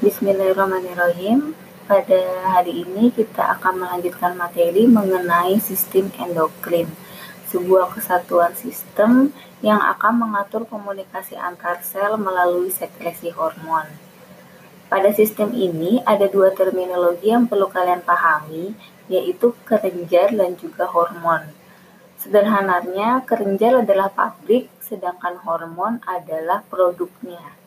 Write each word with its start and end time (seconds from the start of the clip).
Bismillahirrahmanirrahim. 0.00 1.52
Pada 1.84 2.20
hari 2.56 2.88
ini 2.88 3.12
kita 3.12 3.52
akan 3.60 3.84
melanjutkan 3.84 4.32
materi 4.32 4.88
mengenai 4.88 5.60
sistem 5.60 6.08
endokrin, 6.16 6.88
sebuah 7.52 7.92
kesatuan 7.92 8.56
sistem 8.56 9.28
yang 9.60 9.76
akan 9.76 10.24
mengatur 10.24 10.64
komunikasi 10.64 11.36
antar 11.36 11.84
sel 11.84 12.16
melalui 12.16 12.72
sekresi 12.72 13.28
hormon. 13.28 13.92
Pada 14.88 15.12
sistem 15.12 15.52
ini 15.52 16.00
ada 16.08 16.32
dua 16.32 16.56
terminologi 16.56 17.28
yang 17.28 17.44
perlu 17.44 17.68
kalian 17.68 18.00
pahami, 18.00 18.72
yaitu 19.04 19.52
kerenjar 19.68 20.32
dan 20.32 20.56
juga 20.56 20.88
hormon. 20.88 21.44
Sederhananya, 22.16 23.20
kerenjar 23.28 23.84
adalah 23.84 24.08
pabrik, 24.08 24.72
sedangkan 24.80 25.44
hormon 25.44 26.00
adalah 26.08 26.64
produknya. 26.72 27.59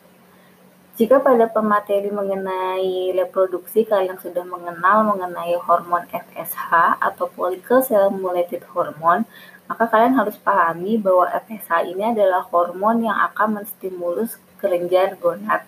Jika 0.94 1.18
pada 1.18 1.50
pemateri 1.50 2.06
mengenai 2.06 3.10
reproduksi 3.18 3.82
kalian 3.82 4.14
sudah 4.14 4.46
mengenal 4.46 5.02
mengenai 5.02 5.58
hormon 5.58 6.06
FSH 6.06 7.02
atau 7.02 7.26
follicle 7.34 7.82
stimulated 7.82 8.62
hormone, 8.70 9.26
maka 9.66 9.90
kalian 9.90 10.14
harus 10.14 10.38
pahami 10.38 10.94
bahwa 11.02 11.26
FSH 11.34 11.90
ini 11.90 12.14
adalah 12.14 12.46
hormon 12.46 13.10
yang 13.10 13.18
akan 13.26 13.58
menstimulus 13.58 14.38
kelenjar 14.62 15.18
gonad. 15.18 15.66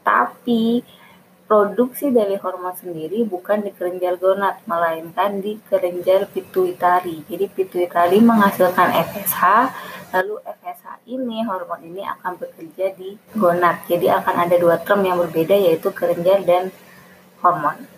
Tapi 0.00 0.80
produksi 1.48 2.12
dari 2.12 2.36
hormon 2.36 2.76
sendiri 2.76 3.24
bukan 3.24 3.64
di 3.64 3.72
kelenjar 3.72 4.20
gonad, 4.20 4.60
melainkan 4.68 5.40
di 5.40 5.56
kelenjar 5.64 6.28
pituitari. 6.28 7.24
Jadi 7.24 7.48
pituitari 7.48 8.20
menghasilkan 8.20 8.92
FSH, 8.92 9.42
lalu 10.12 10.36
FSH 10.44 11.08
ini, 11.08 11.40
hormon 11.48 11.80
ini 11.88 12.04
akan 12.04 12.36
bekerja 12.36 12.92
di 12.92 13.16
gonad. 13.32 13.80
Jadi 13.88 14.12
akan 14.12 14.34
ada 14.44 14.60
dua 14.60 14.76
term 14.84 15.00
yang 15.08 15.16
berbeda 15.16 15.56
yaitu 15.56 15.88
kelenjar 15.88 16.44
dan 16.44 16.68
hormon. 17.40 17.88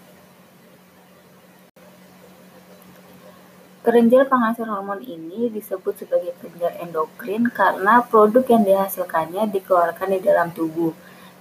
Kelenjar 3.83 4.31
penghasil 4.31 4.63
hormon 4.63 5.03
ini 5.03 5.51
disebut 5.51 6.07
sebagai 6.07 6.39
kelenjar 6.39 6.79
endokrin 6.79 7.51
karena 7.51 7.99
produk 8.07 8.47
yang 8.47 8.63
dihasilkannya 8.63 9.51
dikeluarkan 9.51 10.15
di 10.15 10.21
dalam 10.23 10.55
tubuh. 10.55 10.95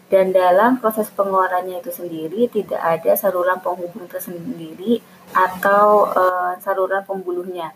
Dan 0.10 0.34
dalam 0.34 0.82
proses 0.82 1.14
pengeluarannya 1.14 1.86
itu 1.86 1.94
sendiri 1.94 2.50
tidak 2.50 2.82
ada 2.82 3.14
saluran 3.14 3.62
penghubung 3.62 4.10
tersendiri 4.10 5.06
atau 5.38 6.10
e, 6.10 6.24
saluran 6.66 7.06
pembuluhnya 7.06 7.70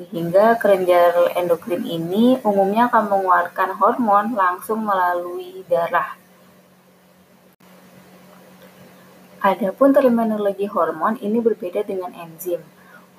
sehingga 0.00 0.56
kelenjar 0.56 1.36
endokrin 1.36 1.84
ini 1.84 2.40
umumnya 2.40 2.88
akan 2.88 3.04
mengeluarkan 3.10 3.70
hormon 3.76 4.32
langsung 4.32 4.80
melalui 4.80 5.60
darah. 5.68 6.16
Adapun 9.44 9.92
terminologi 9.92 10.64
hormon 10.64 11.20
ini 11.20 11.36
berbeda 11.44 11.84
dengan 11.84 12.16
enzim. 12.16 12.64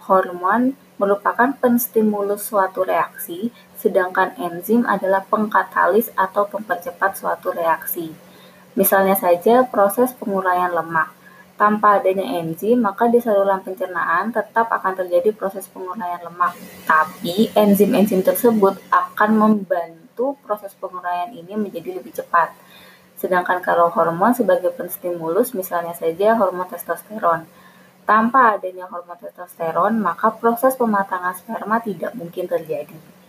Hormon 0.10 0.74
merupakan 0.98 1.54
penstimulus 1.58 2.50
suatu 2.50 2.82
reaksi, 2.82 3.54
sedangkan 3.78 4.34
enzim 4.42 4.82
adalah 4.90 5.22
pengkatalis 5.30 6.10
atau 6.18 6.50
mempercepat 6.50 7.18
suatu 7.18 7.54
reaksi. 7.54 8.31
Misalnya 8.76 9.20
saja 9.20 9.68
proses 9.68 10.16
penguraian 10.16 10.72
lemak. 10.72 11.12
Tanpa 11.60 12.02
adanya 12.02 12.26
enzim, 12.42 12.82
maka 12.82 13.06
di 13.06 13.22
saluran 13.22 13.62
pencernaan 13.62 14.34
tetap 14.34 14.66
akan 14.74 14.98
terjadi 14.98 15.30
proses 15.30 15.70
penguraian 15.70 16.24
lemak. 16.26 16.58
Tapi 16.90 17.54
enzim-enzim 17.54 18.26
tersebut 18.26 18.82
akan 18.90 19.30
membantu 19.38 20.40
proses 20.42 20.74
penguraian 20.80 21.30
ini 21.36 21.54
menjadi 21.54 22.02
lebih 22.02 22.18
cepat. 22.18 22.56
Sedangkan 23.14 23.62
kalau 23.62 23.94
hormon 23.94 24.34
sebagai 24.34 24.74
penstimulus, 24.74 25.54
misalnya 25.54 25.94
saja 25.94 26.34
hormon 26.34 26.66
testosteron. 26.66 27.46
Tanpa 28.10 28.58
adanya 28.58 28.90
hormon 28.90 29.22
testosteron, 29.22 30.02
maka 30.02 30.34
proses 30.34 30.74
pematangan 30.74 31.38
sperma 31.38 31.78
tidak 31.78 32.18
mungkin 32.18 32.50
terjadi. 32.50 33.21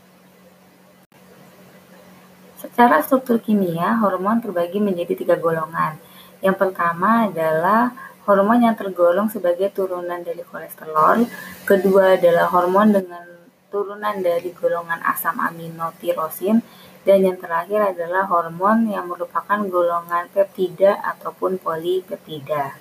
Secara 2.72 3.04
struktur 3.04 3.36
kimia, 3.36 4.00
hormon 4.00 4.40
terbagi 4.40 4.80
menjadi 4.80 5.12
tiga 5.12 5.36
golongan. 5.36 6.00
Yang 6.40 6.56
pertama 6.56 7.28
adalah 7.28 7.92
hormon 8.24 8.64
yang 8.64 8.72
tergolong 8.72 9.28
sebagai 9.28 9.68
turunan 9.76 10.24
dari 10.24 10.40
kolesterol. 10.40 11.28
Kedua 11.68 12.16
adalah 12.16 12.48
hormon 12.48 12.96
dengan 12.96 13.28
turunan 13.68 14.24
dari 14.24 14.56
golongan 14.56 15.04
asam 15.04 15.36
amino 15.36 15.92
tirosin 16.00 16.64
dan 17.04 17.20
yang 17.20 17.36
terakhir 17.36 17.92
adalah 17.92 18.24
hormon 18.24 18.88
yang 18.88 19.04
merupakan 19.04 19.60
golongan 19.68 20.32
peptida 20.32 20.96
ataupun 20.96 21.60
polipeptida. 21.60 22.72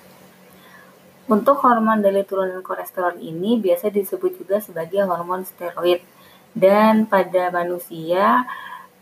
Untuk 1.28 1.60
hormon 1.60 2.00
dari 2.00 2.24
turunan 2.24 2.64
kolesterol 2.64 3.20
ini 3.20 3.60
biasa 3.60 3.92
disebut 3.92 4.40
juga 4.40 4.56
sebagai 4.56 5.04
hormon 5.04 5.44
steroid 5.44 6.00
dan 6.56 7.04
pada 7.04 7.52
manusia 7.52 8.48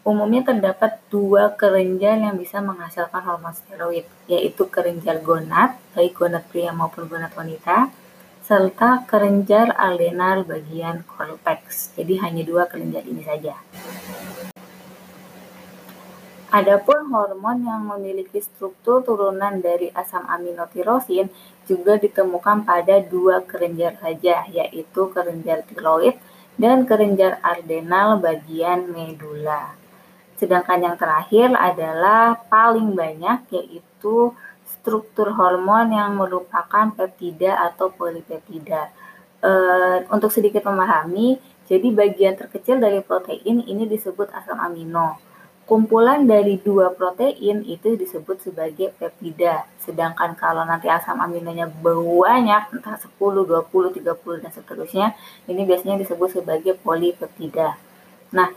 Umumnya 0.00 0.40
terdapat 0.40 0.96
dua 1.12 1.52
kelenjar 1.52 2.16
yang 2.16 2.40
bisa 2.40 2.64
menghasilkan 2.64 3.20
hormon 3.20 3.52
steroid, 3.52 4.08
yaitu 4.24 4.64
kelenjar 4.64 5.20
gonad, 5.20 5.76
baik 5.92 6.16
gonad 6.16 6.40
pria 6.48 6.72
maupun 6.72 7.04
gonad 7.04 7.28
wanita, 7.36 7.92
serta 8.40 9.04
kelenjar 9.04 9.76
adrenal 9.76 10.48
bagian 10.48 11.04
cortex. 11.04 11.92
Jadi 12.00 12.16
hanya 12.16 12.42
dua 12.48 12.64
kelenjar 12.64 13.04
ini 13.04 13.20
saja. 13.20 13.60
Adapun 16.48 17.12
hormon 17.12 17.62
yang 17.62 17.84
memiliki 17.84 18.40
struktur 18.40 19.04
turunan 19.04 19.60
dari 19.60 19.92
asam 19.92 20.24
aminotirosin 20.24 21.28
juga 21.68 22.00
ditemukan 22.00 22.64
pada 22.64 23.04
dua 23.04 23.44
kelenjar 23.44 24.00
saja, 24.00 24.48
yaitu 24.48 25.12
kelenjar 25.12 25.60
tiroid 25.68 26.16
dan 26.56 26.88
kelenjar 26.88 27.36
adrenal 27.44 28.16
bagian 28.16 28.88
medula. 28.88 29.79
Sedangkan 30.40 30.80
yang 30.80 30.96
terakhir 30.96 31.52
adalah 31.52 32.32
paling 32.48 32.96
banyak 32.96 33.44
yaitu 33.52 34.32
struktur 34.64 35.36
hormon 35.36 35.92
yang 35.92 36.16
merupakan 36.16 36.88
peptida 36.96 37.60
atau 37.68 37.92
polipeptida. 37.92 38.88
E, 39.44 39.52
untuk 40.08 40.32
sedikit 40.32 40.64
memahami, 40.64 41.36
jadi 41.68 41.92
bagian 41.92 42.40
terkecil 42.40 42.80
dari 42.80 43.04
protein 43.04 43.60
ini 43.68 43.84
disebut 43.84 44.32
asam 44.32 44.56
amino. 44.56 45.20
Kumpulan 45.68 46.24
dari 46.24 46.56
dua 46.56 46.90
protein 46.96 47.60
itu 47.62 47.94
disebut 48.00 48.40
sebagai 48.40 48.96
peptida. 48.96 49.68
Sedangkan 49.76 50.32
kalau 50.40 50.64
nanti 50.64 50.88
asam 50.88 51.20
aminonya 51.20 51.68
banyak, 51.68 52.74
entah 52.80 52.96
10, 52.96 53.44
20, 53.44 53.92
30, 54.02 54.42
dan 54.42 54.50
seterusnya, 54.50 55.06
ini 55.46 55.62
biasanya 55.68 56.00
disebut 56.00 56.40
sebagai 56.40 56.74
polipeptida. 56.80 57.89
Nah, 58.32 58.48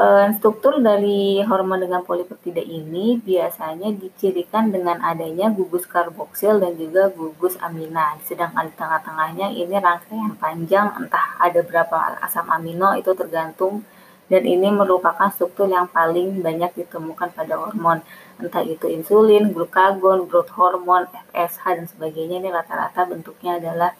Eh, 0.00 0.28
struktur 0.40 0.80
dari 0.80 1.44
hormon 1.44 1.76
dengan 1.76 2.00
polipeptida 2.00 2.64
ini 2.64 3.20
biasanya 3.20 3.92
dicirikan 3.92 4.72
dengan 4.72 4.96
adanya 5.04 5.52
gugus 5.52 5.84
karboksil 5.84 6.56
dan 6.56 6.72
juga 6.80 7.12
gugus 7.12 7.60
amina. 7.60 8.16
Sedangkan 8.24 8.72
di 8.72 8.74
tengah-tengahnya 8.80 9.52
ini 9.52 9.76
rangkaian 9.76 10.32
panjang, 10.40 10.96
entah 10.96 11.36
ada 11.36 11.60
berapa 11.60 12.16
asam 12.24 12.48
amino 12.48 12.96
itu 12.96 13.12
tergantung 13.12 13.84
dan 14.32 14.48
ini 14.48 14.72
merupakan 14.72 15.28
struktur 15.36 15.68
yang 15.68 15.84
paling 15.84 16.40
banyak 16.40 16.80
ditemukan 16.80 17.36
pada 17.36 17.60
hormon 17.60 18.00
entah 18.40 18.64
itu 18.64 18.88
insulin, 18.88 19.52
glukagon, 19.52 20.24
growth 20.24 20.56
hormone, 20.56 21.12
FSH 21.36 21.76
dan 21.76 21.86
sebagainya 21.92 22.40
ini 22.40 22.48
rata-rata 22.48 23.04
bentuknya 23.04 23.60
adalah 23.60 23.92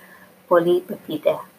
polipeptida. 0.48 1.49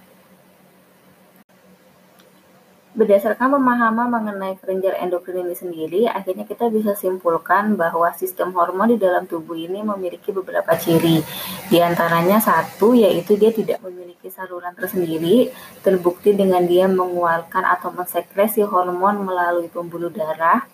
Berdasarkan 2.92 3.56
pemahaman 3.56 4.12
mengenai 4.12 4.60
kelenjar 4.60 5.00
endokrin 5.00 5.48
ini 5.48 5.56
sendiri, 5.56 6.02
akhirnya 6.12 6.44
kita 6.44 6.68
bisa 6.68 6.92
simpulkan 6.92 7.80
bahwa 7.80 8.12
sistem 8.12 8.52
hormon 8.52 8.92
di 8.92 9.00
dalam 9.00 9.24
tubuh 9.24 9.56
ini 9.56 9.80
memiliki 9.80 10.36
beberapa 10.36 10.76
ciri. 10.76 11.24
Di 11.72 11.80
antaranya 11.80 12.44
satu, 12.44 12.92
yaitu 12.92 13.40
dia 13.40 13.56
tidak 13.56 13.80
memiliki 13.80 14.28
saluran 14.28 14.76
tersendiri, 14.76 15.48
terbukti 15.80 16.36
dengan 16.36 16.68
dia 16.68 16.92
mengeluarkan 16.92 17.64
atau 17.64 17.96
mensekresi 17.96 18.68
hormon 18.68 19.24
melalui 19.24 19.72
pembuluh 19.72 20.12
darah. 20.12 20.68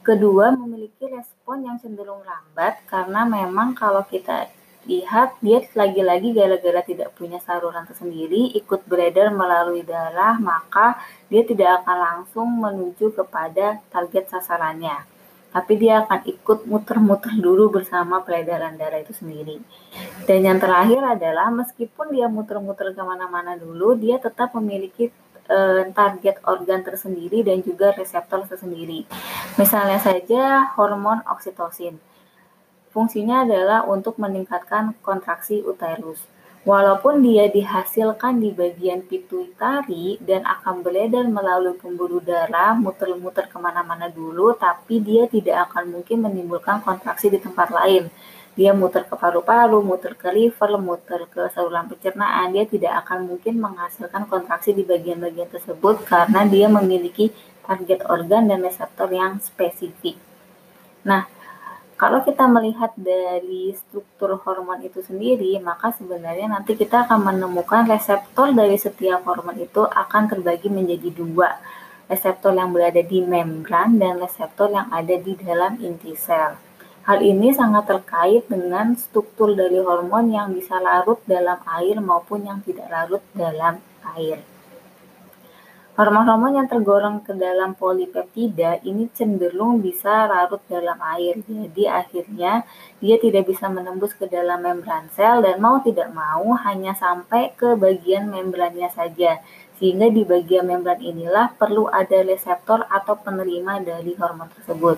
Kedua, 0.00 0.56
memiliki 0.56 1.04
respon 1.04 1.68
yang 1.68 1.76
cenderung 1.76 2.24
lambat 2.24 2.80
karena 2.88 3.28
memang 3.28 3.76
kalau 3.76 4.08
kita 4.08 4.48
lihat 4.82 5.38
dia 5.38 5.62
lagi-lagi 5.78 6.34
gara-gara 6.34 6.82
tidak 6.82 7.14
punya 7.14 7.38
saluran 7.38 7.86
tersendiri 7.86 8.50
ikut 8.58 8.82
beredar 8.90 9.30
melalui 9.30 9.86
darah 9.86 10.34
maka 10.42 10.98
dia 11.30 11.46
tidak 11.46 11.82
akan 11.82 11.98
langsung 12.02 12.48
menuju 12.50 13.14
kepada 13.14 13.78
target 13.94 14.26
sasarannya 14.26 15.06
tapi 15.52 15.76
dia 15.76 16.02
akan 16.02 16.24
ikut 16.24 16.64
muter-muter 16.64 17.36
dulu 17.36 17.68
bersama 17.68 18.24
peredaran 18.24 18.80
darah 18.80 19.04
itu 19.04 19.12
sendiri. 19.12 19.60
Dan 20.24 20.48
yang 20.48 20.56
terakhir 20.56 21.04
adalah 21.04 21.52
meskipun 21.52 22.08
dia 22.08 22.24
muter-muter 22.24 22.96
ke 22.96 23.02
mana-mana 23.04 23.60
dulu, 23.60 23.92
dia 23.92 24.16
tetap 24.16 24.56
memiliki 24.56 25.12
e, 25.44 25.58
target 25.92 26.40
organ 26.48 26.80
tersendiri 26.80 27.44
dan 27.44 27.60
juga 27.60 27.92
reseptor 27.92 28.48
tersendiri. 28.48 29.04
Misalnya 29.60 30.00
saja 30.00 30.72
hormon 30.72 31.20
oksitosin 31.28 32.00
Fungsinya 32.92 33.48
adalah 33.48 33.88
untuk 33.88 34.20
meningkatkan 34.20 34.92
kontraksi 35.00 35.64
uterus. 35.64 36.20
Walaupun 36.62 37.26
dia 37.26 37.50
dihasilkan 37.50 38.38
di 38.38 38.54
bagian 38.54 39.02
pituitari 39.02 40.14
dan 40.22 40.46
akan 40.46 40.86
beredar 40.86 41.26
melalui 41.26 41.74
pembuluh 41.74 42.22
darah, 42.22 42.78
muter-muter 42.78 43.50
ke 43.50 43.58
mana-mana 43.58 44.06
dulu, 44.06 44.54
tapi 44.54 45.02
dia 45.02 45.26
tidak 45.26 45.66
akan 45.66 45.90
mungkin 45.98 46.22
menimbulkan 46.22 46.78
kontraksi 46.86 47.34
di 47.34 47.42
tempat 47.42 47.74
lain. 47.74 48.06
Dia 48.54 48.76
muter 48.76 49.08
ke 49.08 49.16
paru-paru, 49.18 49.82
muter 49.82 50.14
ke 50.14 50.28
liver, 50.30 50.76
muter 50.78 51.26
ke 51.26 51.50
saluran 51.50 51.88
pencernaan, 51.90 52.52
dia 52.54 52.68
tidak 52.68 52.94
akan 53.02 53.26
mungkin 53.34 53.58
menghasilkan 53.58 54.28
kontraksi 54.30 54.70
di 54.76 54.86
bagian-bagian 54.86 55.50
tersebut 55.50 56.04
karena 56.06 56.46
dia 56.46 56.68
memiliki 56.68 57.32
target 57.66 58.06
organ 58.06 58.46
dan 58.46 58.62
reseptor 58.62 59.08
yang 59.10 59.40
spesifik. 59.42 60.14
Nah, 61.02 61.26
kalau 62.02 62.18
kita 62.26 62.50
melihat 62.50 62.90
dari 62.98 63.70
struktur 63.78 64.34
hormon 64.42 64.82
itu 64.82 65.06
sendiri, 65.06 65.54
maka 65.62 65.94
sebenarnya 65.94 66.50
nanti 66.50 66.74
kita 66.74 67.06
akan 67.06 67.30
menemukan 67.30 67.86
reseptor 67.86 68.50
dari 68.50 68.74
setiap 68.74 69.22
hormon 69.22 69.54
itu 69.62 69.86
akan 69.86 70.26
terbagi 70.26 70.66
menjadi 70.66 71.14
dua. 71.14 71.62
Reseptor 72.10 72.58
yang 72.58 72.74
berada 72.74 72.98
di 73.06 73.22
membran 73.22 74.02
dan 74.02 74.18
reseptor 74.18 74.74
yang 74.74 74.90
ada 74.90 75.14
di 75.14 75.38
dalam 75.38 75.78
inti 75.78 76.18
sel. 76.18 76.58
Hal 77.06 77.22
ini 77.22 77.54
sangat 77.54 77.86
terkait 77.86 78.50
dengan 78.50 78.98
struktur 78.98 79.54
dari 79.54 79.78
hormon 79.78 80.34
yang 80.34 80.50
bisa 80.50 80.82
larut 80.82 81.22
dalam 81.22 81.62
air 81.70 82.02
maupun 82.02 82.42
yang 82.42 82.58
tidak 82.66 82.90
larut 82.90 83.22
dalam 83.30 83.78
air. 84.18 84.42
Hormon-hormon 85.92 86.56
yang 86.56 86.72
tergolong 86.72 87.20
ke 87.20 87.36
dalam 87.36 87.76
polipeptida 87.76 88.80
ini 88.80 89.12
cenderung 89.12 89.84
bisa 89.84 90.24
larut 90.24 90.64
dalam 90.64 90.96
air. 91.12 91.36
Jadi 91.44 91.84
akhirnya 91.84 92.64
dia 92.96 93.20
tidak 93.20 93.44
bisa 93.44 93.68
menembus 93.68 94.16
ke 94.16 94.24
dalam 94.24 94.64
membran 94.64 95.12
sel 95.12 95.44
dan 95.44 95.60
mau 95.60 95.84
tidak 95.84 96.08
mau 96.16 96.56
hanya 96.64 96.96
sampai 96.96 97.52
ke 97.52 97.76
bagian 97.76 98.32
membrannya 98.32 98.88
saja. 98.88 99.44
Sehingga 99.76 100.08
di 100.08 100.24
bagian 100.24 100.64
membran 100.64 100.96
inilah 100.96 101.52
perlu 101.60 101.92
ada 101.92 102.24
reseptor 102.24 102.88
atau 102.88 103.20
penerima 103.20 103.84
dari 103.84 104.16
hormon 104.16 104.48
tersebut. 104.48 104.96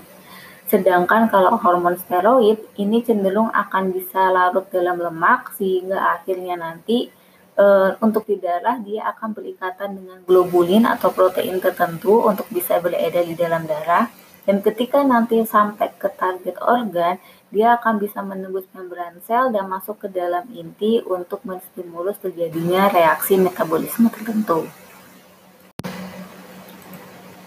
Sedangkan 0.71 1.27
kalau 1.27 1.59
hormon 1.59 1.99
steroid 1.99 2.71
ini 2.79 3.03
cenderung 3.03 3.51
akan 3.51 3.91
bisa 3.91 4.31
larut 4.31 4.71
dalam 4.71 5.03
lemak 5.03 5.59
sehingga 5.59 6.15
akhirnya 6.15 6.55
nanti 6.55 7.11
uh, 7.59 7.95
untuk 8.03 8.27
di 8.27 8.39
darah 8.39 8.79
dia 8.83 9.07
akan 9.15 9.35
berikatan 9.35 9.99
dengan 9.99 10.19
globulin 10.27 10.87
atau 10.87 11.11
protein 11.15 11.59
tertentu 11.63 12.23
untuk 12.27 12.47
bisa 12.51 12.79
beredar 12.83 13.25
di 13.25 13.35
dalam 13.35 13.67
darah 13.67 14.11
dan 14.45 14.61
ketika 14.61 15.01
nanti 15.01 15.41
sampai 15.49 15.97
ke 15.97 16.09
target 16.13 16.61
organ 16.61 17.17
dia 17.55 17.79
akan 17.79 18.03
bisa 18.03 18.21
menembus 18.21 18.67
membran 18.75 19.23
sel 19.25 19.55
dan 19.55 19.71
masuk 19.71 20.05
ke 20.05 20.09
dalam 20.11 20.45
inti 20.53 20.99
untuk 21.07 21.41
menstimulus 21.47 22.19
terjadinya 22.19 22.91
reaksi 22.91 23.39
metabolisme 23.39 24.11
tertentu. 24.11 24.67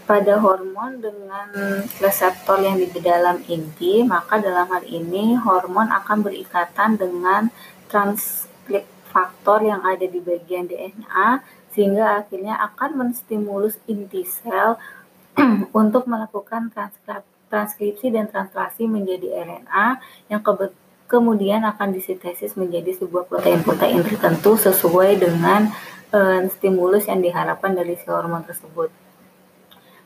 Pada 0.08 0.40
hormon 0.40 1.04
dengan 1.04 1.52
reseptor 2.00 2.64
yang 2.64 2.80
di 2.80 2.88
dalam 3.04 3.44
inti, 3.52 4.08
maka 4.08 4.40
dalam 4.40 4.64
hal 4.72 4.88
ini 4.88 5.36
hormon 5.36 5.92
akan 5.92 6.24
berikatan 6.24 6.96
dengan 6.96 7.52
transkrip 7.92 8.88
faktor 9.18 9.66
yang 9.66 9.82
ada 9.82 10.06
di 10.06 10.22
bagian 10.22 10.70
DNA 10.70 11.42
sehingga 11.74 12.22
akhirnya 12.22 12.54
akan 12.54 13.02
menstimulus 13.02 13.82
inti 13.90 14.22
sel 14.22 14.78
untuk 15.82 16.06
melakukan 16.06 16.70
transkripsi 17.50 18.14
dan 18.14 18.30
translasi 18.30 18.86
menjadi 18.86 19.42
RNA 19.42 19.88
yang 20.30 20.42
kemudian 21.10 21.66
akan 21.66 21.98
disintesis 21.98 22.54
menjadi 22.54 22.94
sebuah 22.94 23.26
protein-protein 23.26 24.06
tertentu 24.06 24.54
sesuai 24.54 25.18
dengan 25.18 25.74
uh, 26.14 26.46
stimulus 26.54 27.10
yang 27.10 27.26
diharapkan 27.26 27.74
dari 27.74 27.98
si 27.98 28.06
hormon 28.06 28.46
tersebut. 28.46 28.94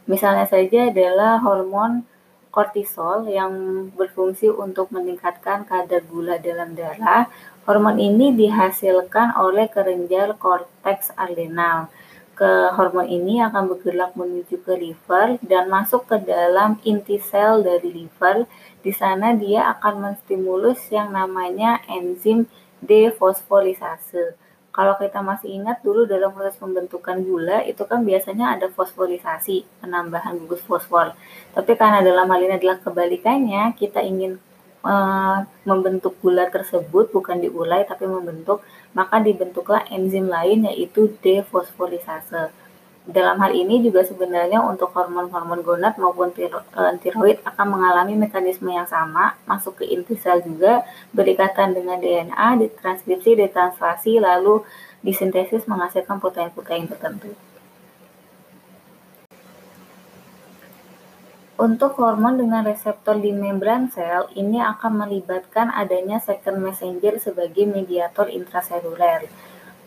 Misalnya 0.08 0.48
saja 0.48 0.88
adalah 0.88 1.44
hormon 1.44 2.08
kortisol 2.52 3.26
yang 3.32 3.52
berfungsi 3.96 4.52
untuk 4.52 4.92
meningkatkan 4.92 5.64
kadar 5.64 6.04
gula 6.06 6.36
dalam 6.38 6.76
darah. 6.76 7.32
Hormon 7.64 7.98
ini 7.98 8.36
dihasilkan 8.36 9.40
oleh 9.40 9.72
kelenjar 9.72 10.36
korteks 10.36 11.16
adrenal. 11.16 11.88
Ke 12.36 12.76
hormon 12.76 13.08
ini 13.08 13.40
akan 13.40 13.72
bergerak 13.72 14.14
menuju 14.20 14.62
ke 14.68 14.74
liver 14.76 15.40
dan 15.46 15.72
masuk 15.72 16.06
ke 16.12 16.20
dalam 16.20 16.76
inti 16.84 17.18
sel 17.18 17.64
dari 17.64 17.88
liver. 17.88 18.46
Di 18.84 18.92
sana 18.92 19.32
dia 19.32 19.72
akan 19.78 20.12
menstimulus 20.12 20.92
yang 20.92 21.16
namanya 21.16 21.80
enzim 21.88 22.52
defosforisase 22.84 24.41
kalau 24.72 24.96
kita 24.96 25.20
masih 25.20 25.52
ingat 25.52 25.84
dulu 25.84 26.08
dalam 26.08 26.32
proses 26.32 26.56
pembentukan 26.56 27.20
gula 27.20 27.60
itu 27.68 27.84
kan 27.84 28.08
biasanya 28.08 28.56
ada 28.56 28.72
fosforisasi, 28.72 29.84
penambahan 29.84 30.40
gugus 30.40 30.64
fosfor. 30.64 31.12
Tapi 31.52 31.72
karena 31.76 32.00
dalam 32.00 32.32
hal 32.32 32.40
ini 32.40 32.56
adalah 32.56 32.80
kebalikannya, 32.80 33.76
kita 33.76 34.00
ingin 34.00 34.40
uh, 34.88 35.44
membentuk 35.68 36.16
gula 36.24 36.48
tersebut 36.48 37.12
bukan 37.12 37.44
diulai 37.44 37.84
tapi 37.84 38.08
membentuk, 38.08 38.64
maka 38.96 39.20
dibentuklah 39.20 39.84
enzim 39.92 40.32
lain 40.32 40.64
yaitu 40.72 41.12
defosforisase. 41.20 42.61
Dalam 43.02 43.42
hal 43.42 43.58
ini 43.58 43.82
juga 43.82 44.06
sebenarnya 44.06 44.62
untuk 44.62 44.94
hormon-hormon 44.94 45.66
gonad 45.66 45.98
maupun 45.98 46.30
eh, 46.38 46.54
tiroid 47.02 47.42
akan 47.42 47.68
mengalami 47.74 48.14
mekanisme 48.14 48.70
yang 48.70 48.86
sama, 48.86 49.34
masuk 49.50 49.82
ke 49.82 49.90
inti 49.90 50.14
sel 50.14 50.46
juga, 50.46 50.86
berikatan 51.10 51.74
dengan 51.74 51.98
DNA, 51.98 52.62
ditranskripsi, 52.62 53.42
ditranslasi, 53.42 54.22
lalu 54.22 54.62
disintesis 55.02 55.66
menghasilkan 55.66 56.22
protein-protein 56.22 56.86
tertentu. 56.86 57.34
Untuk 61.62 61.94
hormon 62.02 62.42
dengan 62.42 62.66
reseptor 62.66 63.22
di 63.22 63.30
membran 63.30 63.86
sel, 63.90 64.26
ini 64.34 64.58
akan 64.58 65.06
melibatkan 65.06 65.70
adanya 65.70 66.18
second 66.18 66.58
messenger 66.58 67.22
sebagai 67.22 67.70
mediator 67.70 68.26
intraseluler. 68.34 69.30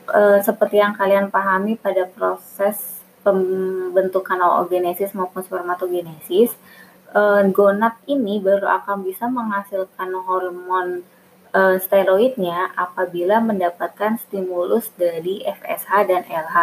E, 0.07 0.21
seperti 0.47 0.79
yang 0.79 0.95
kalian 0.95 1.35
pahami 1.35 1.75
pada 1.75 2.07
proses 2.07 2.94
pembentukan 3.25 4.39
oogenesis 4.39 5.17
maupun 5.17 5.41
spermatogenesis, 5.43 6.53
eh, 7.17 7.43
gonad 7.51 7.97
ini 8.05 8.39
baru 8.39 8.69
akan 8.85 9.03
bisa 9.03 9.27
menghasilkan 9.27 10.13
hormon 10.29 11.03
eh, 11.55 11.79
steroidnya 11.79 12.75
apabila 12.75 13.39
mendapatkan 13.39 14.19
stimulus 14.19 14.91
dari 14.99 15.41
FSH 15.47 15.93
dan 16.11 16.23
LH. 16.27 16.59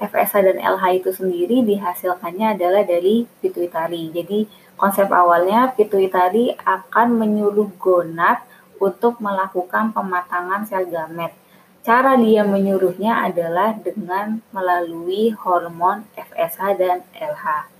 FSH 0.00 0.34
dan 0.46 0.56
LH 0.56 0.84
itu 1.02 1.10
sendiri 1.12 1.60
dihasilkannya 1.66 2.56
adalah 2.56 2.86
dari 2.86 3.26
pituitari. 3.42 4.08
Jadi 4.14 4.46
konsep 4.80 5.10
awalnya 5.12 5.74
pituitari 5.76 6.56
akan 6.56 7.20
menyuruh 7.20 7.68
gonad 7.76 8.40
untuk 8.80 9.20
melakukan 9.20 9.92
pematangan 9.92 10.64
sel 10.64 10.88
gamet. 10.88 11.39
Cara 11.80 12.12
dia 12.20 12.44
menyuruhnya 12.44 13.24
adalah 13.24 13.72
dengan 13.72 14.44
melalui 14.52 15.32
hormon 15.32 16.04
FSH 16.12 16.76
dan 16.76 17.00
LH. 17.16 17.72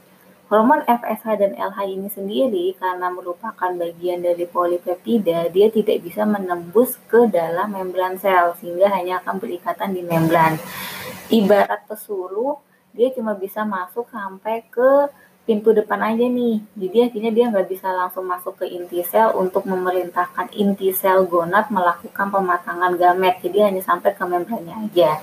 Hormon 0.49 0.88
FSH 0.88 1.37
dan 1.37 1.52
LH 1.52 1.78
ini 1.85 2.09
sendiri 2.09 2.66
karena 2.80 3.12
merupakan 3.12 3.69
bagian 3.76 4.25
dari 4.25 4.49
polipeptida, 4.49 5.52
dia 5.52 5.69
tidak 5.69 6.00
bisa 6.00 6.25
menembus 6.25 6.97
ke 7.12 7.28
dalam 7.28 7.76
membran 7.76 8.16
sel 8.16 8.57
sehingga 8.57 8.88
hanya 8.88 9.21
akan 9.21 9.37
berikatan 9.37 9.92
di 9.92 10.00
membran. 10.00 10.57
Ibarat 11.28 11.85
pesuruh, 11.85 12.57
dia 12.97 13.12
cuma 13.12 13.37
bisa 13.37 13.69
masuk 13.69 14.09
sampai 14.09 14.64
ke 14.73 15.12
pintu 15.49 15.73
depan 15.75 16.00
aja 16.04 16.26
nih. 16.26 16.62
Jadi 16.76 16.99
akhirnya 17.11 17.32
dia 17.32 17.44
nggak 17.50 17.68
bisa 17.68 17.88
langsung 17.90 18.28
masuk 18.28 18.61
ke 18.61 18.66
inti 18.70 19.00
sel 19.02 19.35
untuk 19.35 19.66
memerintahkan 19.66 20.52
inti 20.54 20.92
sel 20.92 21.26
gonad 21.26 21.68
melakukan 21.73 22.28
pematangan 22.30 22.94
gamet. 22.94 23.40
Jadi 23.42 23.59
hanya 23.64 23.82
sampai 23.82 24.14
ke 24.14 24.25
membrannya 24.25 24.76
aja. 24.90 25.18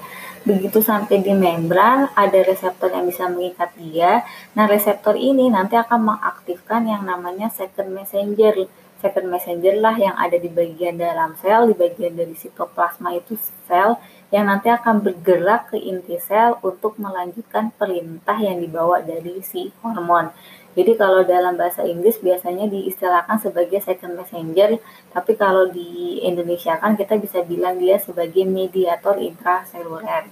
Begitu 0.48 0.80
sampai 0.80 1.20
di 1.20 1.36
membran, 1.36 2.08
ada 2.16 2.40
reseptor 2.40 2.88
yang 2.88 3.04
bisa 3.04 3.28
mengikat 3.28 3.68
dia. 3.76 4.24
Nah, 4.56 4.64
reseptor 4.64 5.20
ini 5.20 5.52
nanti 5.52 5.76
akan 5.76 6.16
mengaktifkan 6.16 6.88
yang 6.88 7.04
namanya 7.04 7.52
second 7.52 7.92
messenger. 7.92 8.68
Second 9.04 9.28
messenger 9.28 9.76
lah 9.78 9.94
yang 10.00 10.16
ada 10.16 10.40
di 10.40 10.48
bagian 10.48 10.96
dalam 10.96 11.36
sel, 11.38 11.68
di 11.68 11.76
bagian 11.76 12.16
dari 12.16 12.32
sitoplasma 12.32 13.14
itu 13.14 13.36
sel 13.68 14.00
yang 14.28 14.52
nanti 14.52 14.68
akan 14.68 15.00
bergerak 15.00 15.72
ke 15.72 15.78
inti 15.80 16.20
sel 16.20 16.60
untuk 16.60 17.00
melanjutkan 17.00 17.72
perintah 17.80 18.36
yang 18.36 18.60
dibawa 18.60 19.00
dari 19.00 19.40
si 19.40 19.72
hormon. 19.80 20.36
Jadi 20.78 20.94
kalau 20.94 21.26
dalam 21.26 21.58
bahasa 21.58 21.82
Inggris 21.88 22.22
biasanya 22.22 22.70
diistilahkan 22.70 23.42
sebagai 23.42 23.82
second 23.82 24.14
messenger, 24.14 24.78
tapi 25.10 25.34
kalau 25.34 25.74
di 25.74 26.22
Indonesia 26.22 26.78
kan 26.78 26.94
kita 26.94 27.18
bisa 27.18 27.42
bilang 27.42 27.82
dia 27.82 27.98
sebagai 27.98 28.46
mediator 28.46 29.18
intraseluler. 29.18 30.30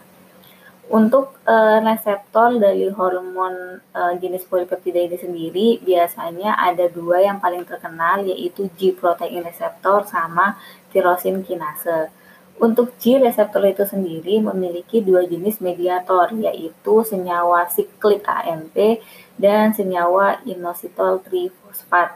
Untuk 0.85 1.41
uh, 1.49 1.81
reseptor 1.81 2.61
dari 2.61 2.93
hormon 2.93 3.81
uh, 3.89 4.13
jenis 4.21 4.45
polipeptida 4.45 5.01
ini 5.01 5.17
sendiri 5.17 5.67
biasanya 5.81 6.61
ada 6.61 6.85
dua 6.93 7.25
yang 7.25 7.41
paling 7.41 7.65
terkenal 7.65 8.21
yaitu 8.21 8.69
G 8.77 8.93
protein 8.93 9.41
receptor 9.41 10.05
sama 10.05 10.61
tirosin 10.93 11.41
kinase. 11.41 12.13
Untuk 12.55 12.95
G 12.95 13.19
reseptor 13.19 13.67
itu 13.67 13.83
sendiri 13.83 14.39
memiliki 14.39 15.03
dua 15.03 15.27
jenis 15.27 15.59
mediator 15.59 16.31
yaitu 16.39 17.03
senyawa 17.03 17.67
siklik 17.67 18.23
AMP 18.23 19.03
dan 19.35 19.75
senyawa 19.75 20.39
inositol 20.47 21.19
trifosfat. 21.19 22.15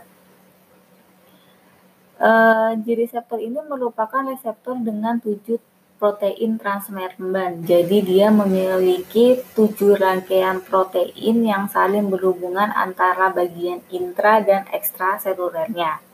Uh, 2.20 2.72
G 2.84 2.96
reseptor 2.96 3.44
ini 3.44 3.60
merupakan 3.68 4.24
reseptor 4.32 4.80
dengan 4.80 5.20
tujuh 5.20 5.60
protein 6.00 6.56
transmemban. 6.56 7.60
Jadi 7.68 8.00
dia 8.00 8.32
memiliki 8.32 9.44
tujuh 9.52 10.00
rangkaian 10.00 10.64
protein 10.64 11.44
yang 11.44 11.68
saling 11.68 12.08
berhubungan 12.08 12.72
antara 12.72 13.28
bagian 13.36 13.84
intra 13.92 14.40
dan 14.40 14.64
ekstraselulernya. 14.72 16.09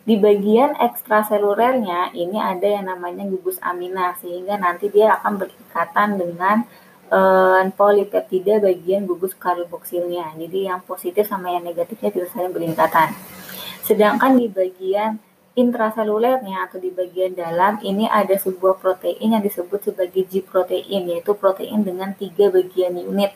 Di 0.00 0.16
bagian 0.16 0.80
ekstraselulernya 0.80 2.16
ini 2.16 2.40
ada 2.40 2.64
yang 2.64 2.88
namanya 2.88 3.28
gugus 3.28 3.60
amina 3.60 4.16
sehingga 4.16 4.56
nanti 4.56 4.88
dia 4.88 5.20
akan 5.20 5.44
berikatan 5.44 6.08
dengan 6.16 6.56
uh, 7.12 7.62
polipeptida 7.76 8.64
bagian 8.64 9.04
gugus 9.04 9.36
karboksilnya. 9.36 10.34
Jadi 10.40 10.72
yang 10.72 10.80
positif 10.86 11.28
sama 11.28 11.52
yang 11.52 11.68
negatifnya 11.68 12.08
bisa 12.10 12.32
saling 12.32 12.54
berikatan. 12.54 13.12
Sedangkan 13.84 14.40
di 14.40 14.48
bagian 14.48 15.20
intraselulernya 15.58 16.70
atau 16.70 16.78
di 16.78 16.94
bagian 16.94 17.34
dalam 17.34 17.82
ini 17.82 18.06
ada 18.06 18.38
sebuah 18.38 18.78
protein 18.78 19.36
yang 19.36 19.42
disebut 19.42 19.92
sebagai 19.92 20.24
G 20.30 20.40
protein 20.40 21.10
yaitu 21.10 21.34
protein 21.34 21.82
dengan 21.82 22.14
tiga 22.16 22.48
bagian 22.48 22.96
unit. 22.96 23.34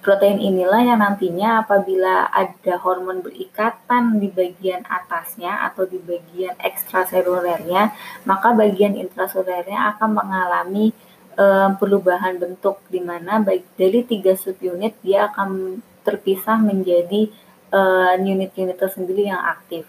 Protein 0.00 0.40
inilah 0.40 0.80
yang 0.80 1.04
nantinya 1.04 1.60
apabila 1.60 2.32
ada 2.32 2.80
hormon 2.80 3.20
berikatan 3.20 4.16
di 4.16 4.32
bagian 4.32 4.80
atasnya 4.88 5.60
atau 5.68 5.84
di 5.84 6.00
bagian 6.00 6.56
ekstraselulernya, 6.56 7.92
maka 8.24 8.56
bagian 8.56 8.96
intraselulernya 8.96 9.92
akan 9.96 10.10
mengalami 10.16 10.96
um, 11.36 11.76
perubahan 11.76 12.40
bentuk 12.40 12.80
di 12.88 13.04
mana 13.04 13.44
dari 13.76 14.00
tiga 14.08 14.32
subunit 14.40 14.96
dia 15.04 15.28
akan 15.28 15.80
terpisah 16.00 16.56
menjadi 16.56 17.28
unit-unit 18.24 18.76
uh, 18.76 18.80
tersendiri 18.80 19.28
yang 19.28 19.44
aktif. 19.44 19.84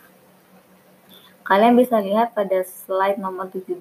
Kalian 1.48 1.74
bisa 1.80 2.04
lihat 2.04 2.36
pada 2.36 2.62
slide 2.68 3.18
nomor 3.18 3.48
17, 3.50 3.80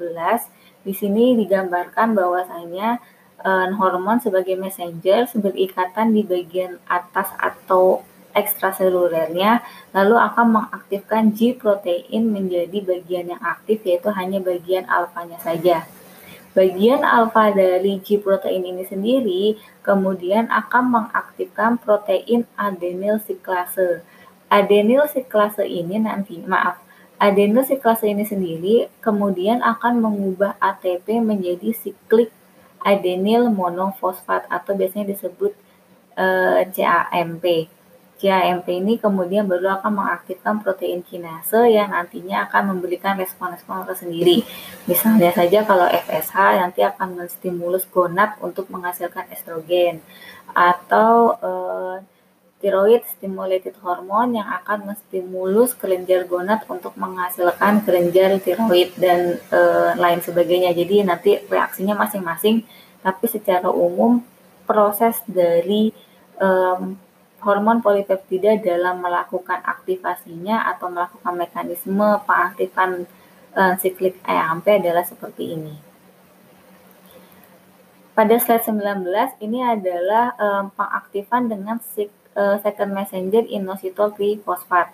di 0.86 0.92
sini 0.96 1.36
digambarkan 1.36 2.16
bahwasanya 2.16 3.02
uh, 3.44 3.68
hormon 3.76 4.20
sebagai 4.20 4.56
messenger 4.56 5.28
berikatan 5.36 6.12
di 6.12 6.22
bagian 6.24 6.80
atas 6.88 7.32
atau 7.36 8.04
ekstraselulernya, 8.30 9.60
lalu 9.90 10.14
akan 10.14 10.46
mengaktifkan 10.54 11.34
G 11.34 11.58
protein 11.58 12.30
menjadi 12.30 12.78
bagian 12.78 13.34
yang 13.34 13.42
aktif 13.42 13.82
yaitu 13.82 14.08
hanya 14.14 14.38
bagian 14.38 14.86
alfanya 14.86 15.36
saja. 15.42 15.84
Bagian 16.54 17.02
alfa 17.02 17.50
dari 17.50 17.98
G 18.02 18.22
protein 18.22 18.62
ini 18.66 18.86
sendiri 18.86 19.58
kemudian 19.82 20.46
akan 20.50 20.84
mengaktifkan 20.90 21.78
protein 21.82 22.46
adenyl 22.54 23.18
siklase. 23.22 24.02
Adenyl 24.50 25.06
siklase 25.10 25.62
ini 25.66 26.02
nanti, 26.02 26.42
maaf, 26.42 26.82
Adenosiklase 27.20 28.08
ini 28.08 28.24
sendiri 28.24 28.88
kemudian 29.04 29.60
akan 29.60 30.00
mengubah 30.00 30.56
ATP 30.56 31.20
menjadi 31.20 31.76
siklik 31.76 32.32
adenyl 32.80 33.52
monofosfat 33.52 34.48
atau 34.48 34.72
biasanya 34.76 35.12
disebut 35.12 35.52
eh, 36.16 36.64
CAMP. 36.72 37.44
CAMP 38.20 38.66
ini 38.68 39.00
kemudian 39.00 39.48
baru 39.48 39.80
akan 39.80 40.04
mengaktifkan 40.04 40.60
protein 40.60 41.00
kinase 41.00 41.72
yang 41.72 41.88
nantinya 41.88 42.44
akan 42.44 42.76
memberikan 42.76 43.16
respon-respon 43.16 43.88
tersendiri. 43.88 44.44
Misalnya 44.84 45.32
saja 45.32 45.64
kalau 45.64 45.88
FSH 45.88 46.36
nanti 46.60 46.84
akan 46.84 47.16
menstimulus 47.16 47.88
gonad 47.88 48.36
untuk 48.44 48.68
menghasilkan 48.68 49.24
estrogen 49.32 50.04
atau 50.52 51.32
uh, 51.40 51.96
Tiroid 52.60 53.00
stimulated 53.08 53.72
hormone 53.80 54.36
yang 54.36 54.44
akan 54.60 54.92
menstimulus 54.92 55.72
kelenjar 55.72 56.28
gonad 56.28 56.60
untuk 56.68 56.92
menghasilkan 56.92 57.80
kelenjar 57.88 58.36
tiroid 58.36 58.92
dan 59.00 59.40
e, 59.48 59.60
lain 59.96 60.20
sebagainya. 60.20 60.76
Jadi 60.76 61.00
nanti 61.00 61.40
reaksinya 61.48 61.96
masing-masing, 61.96 62.68
tapi 63.00 63.24
secara 63.32 63.72
umum 63.72 64.20
proses 64.68 65.24
dari 65.24 65.88
e, 66.36 66.48
hormon 67.40 67.80
polipeptida 67.80 68.60
dalam 68.60 69.00
melakukan 69.00 69.64
aktivasinya 69.64 70.68
atau 70.76 70.92
melakukan 70.92 71.32
mekanisme 71.40 72.20
pengaktifan 72.28 73.08
e, 73.56 73.62
siklik 73.80 74.20
AMP 74.28 74.68
adalah 74.68 75.08
seperti 75.08 75.56
ini. 75.56 75.74
Pada 78.12 78.36
slide 78.36 78.68
19 78.68 79.00
ini 79.40 79.64
adalah 79.64 80.36
e, 80.36 80.48
pengaktifan 80.76 81.48
dengan 81.48 81.80
sik 81.80 82.19
uh, 82.36 82.56
second 82.62 82.94
messenger 82.94 83.46
inositol 83.46 84.12
trifosfat. 84.14 84.92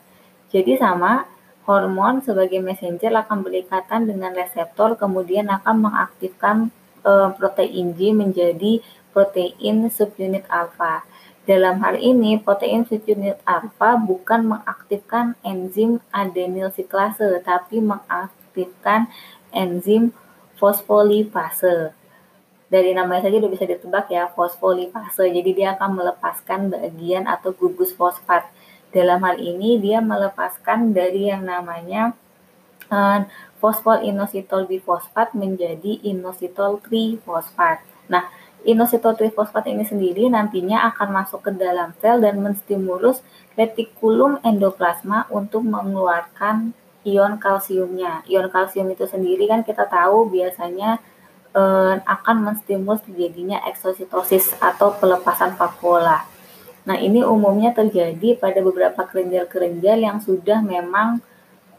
Jadi 0.52 0.78
sama, 0.78 1.26
hormon 1.66 2.22
sebagai 2.22 2.62
messenger 2.62 3.10
akan 3.26 3.42
berikatan 3.42 4.06
dengan 4.06 4.30
reseptor 4.32 4.94
kemudian 4.94 5.50
akan 5.50 5.90
mengaktifkan 5.90 6.70
uh, 7.02 7.34
protein 7.34 7.92
G 7.98 8.14
menjadi 8.14 8.80
protein 9.10 9.90
subunit 9.90 10.46
alfa. 10.46 11.02
Dalam 11.46 11.78
hal 11.78 11.98
ini, 12.02 12.42
protein 12.42 12.82
subunit 12.86 13.38
alfa 13.46 13.94
bukan 13.98 14.50
mengaktifkan 14.50 15.38
enzim 15.46 16.02
adenyl 16.10 16.74
siklase, 16.74 17.38
tapi 17.46 17.78
mengaktifkan 17.78 19.06
enzim 19.54 20.10
fosfolipase 20.58 21.94
dari 22.66 22.90
namanya 22.90 23.30
saja 23.30 23.38
udah 23.38 23.52
bisa 23.52 23.64
ditebak 23.66 24.10
ya 24.10 24.26
fosfolipase. 24.34 25.30
Jadi 25.30 25.50
dia 25.54 25.78
akan 25.78 26.02
melepaskan 26.02 26.74
bagian 26.74 27.30
atau 27.30 27.54
gugus 27.54 27.94
fosfat. 27.94 28.46
Dalam 28.90 29.22
hal 29.22 29.38
ini 29.38 29.78
dia 29.78 30.02
melepaskan 30.02 30.90
dari 30.90 31.30
yang 31.30 31.46
namanya 31.46 32.16
uh, 32.90 33.26
fosfolinositol 33.62 34.66
bifosfat 34.66 35.34
menjadi 35.34 36.00
inositol 36.06 36.82
trifosfat. 36.82 37.82
Nah, 38.10 38.30
inositol 38.66 39.14
trifosfat 39.14 39.70
ini 39.70 39.86
sendiri 39.86 40.26
nantinya 40.30 40.86
akan 40.94 41.08
masuk 41.22 41.46
ke 41.46 41.50
dalam 41.54 41.94
sel 42.02 42.22
dan 42.22 42.42
menstimulus 42.42 43.22
retikulum 43.54 44.38
endoplasma 44.44 45.30
untuk 45.32 45.64
mengeluarkan 45.64 46.74
ion 47.06 47.38
kalsiumnya. 47.38 48.26
Ion 48.26 48.50
kalsium 48.50 48.90
itu 48.90 49.06
sendiri 49.06 49.46
kan 49.46 49.62
kita 49.62 49.86
tahu 49.86 50.28
biasanya 50.28 50.98
eh, 51.54 51.94
akan 52.02 52.36
menstimulus 52.42 53.04
terjadinya 53.04 53.62
eksositosis 53.68 54.56
atau 54.58 54.96
pelepasan 54.96 55.54
vakuola. 55.54 56.24
Nah, 56.86 56.96
ini 56.96 57.26
umumnya 57.26 57.74
terjadi 57.74 58.38
pada 58.38 58.62
beberapa 58.62 59.02
kelenjar-kelenjar 59.06 59.98
yang 59.98 60.18
sudah 60.22 60.62
memang 60.62 61.18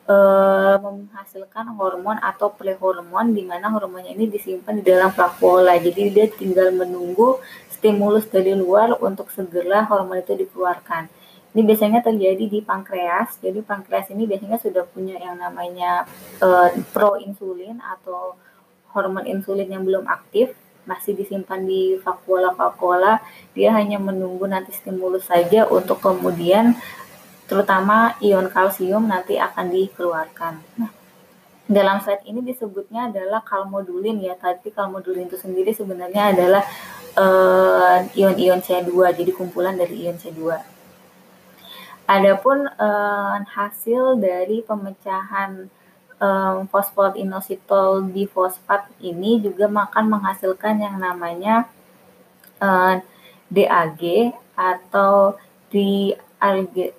eh, 0.07 0.75
menghasilkan 0.79 1.75
hormon 1.75 2.19
atau 2.19 2.51
prehormon 2.51 3.35
di 3.35 3.43
mana 3.43 3.71
hormonnya 3.71 4.11
ini 4.15 4.27
disimpan 4.27 4.79
di 4.79 4.83
dalam 4.83 5.11
vakuola. 5.11 5.75
Jadi 5.79 6.11
dia 6.11 6.27
tinggal 6.27 6.75
menunggu 6.75 7.39
stimulus 7.71 8.25
dari 8.27 8.57
luar 8.57 8.97
untuk 8.99 9.29
segera 9.31 9.85
hormon 9.85 10.19
itu 10.19 10.33
dikeluarkan. 10.33 11.07
Ini 11.55 11.61
biasanya 11.65 12.05
terjadi 12.05 12.45
di 12.51 12.59
pankreas. 12.61 13.39
Jadi 13.41 13.65
pankreas 13.65 14.11
ini 14.13 14.29
biasanya 14.29 14.61
sudah 14.61 14.83
punya 14.85 15.17
yang 15.17 15.41
namanya 15.41 16.05
uh, 16.37 16.69
proinsulin 16.93 17.81
atau 17.81 18.37
hormon 18.97 19.29
insulin 19.29 19.69
yang 19.69 19.85
belum 19.85 20.09
aktif 20.09 20.57
masih 20.89 21.13
disimpan 21.13 21.61
di 21.67 21.99
vakuola-vakuola, 22.01 23.21
dia 23.53 23.75
hanya 23.75 24.01
menunggu 24.01 24.49
nanti 24.49 24.73
stimulus 24.73 25.29
saja 25.29 25.69
untuk 25.69 26.01
kemudian 26.01 26.73
terutama 27.45 28.15
ion 28.23 28.47
kalsium 28.49 29.05
nanti 29.05 29.35
akan 29.37 29.67
dikeluarkan. 29.69 30.53
Nah, 30.79 30.91
dalam 31.67 31.99
slide 31.99 32.23
ini 32.23 32.39
disebutnya 32.39 33.11
adalah 33.11 33.43
kalmodulin 33.43 34.23
ya, 34.23 34.39
tapi 34.39 34.71
kalmodulin 34.71 35.27
itu 35.27 35.35
sendiri 35.35 35.75
sebenarnya 35.75 36.31
adalah 36.31 36.63
uh, 37.19 38.07
ion-ion 38.15 38.63
C2, 38.63 38.91
jadi 39.11 39.31
kumpulan 39.35 39.75
dari 39.75 40.07
ion 40.07 40.15
C2. 40.15 40.39
Adapun 42.07 42.71
uh, 42.71 43.35
hasil 43.43 44.15
dari 44.23 44.63
pemecahan 44.63 45.67
um, 46.21 46.65
fosfor 46.69 47.13
inositol 47.17 48.09
difosfat 48.09 48.89
ini 49.01 49.41
juga 49.41 49.69
akan 49.69 50.05
menghasilkan 50.17 50.81
yang 50.81 50.97
namanya 50.97 51.69
uh, 52.61 52.99
DAG 53.49 54.33
atau 54.57 55.37
di 55.71 56.13
alge 56.41 56.93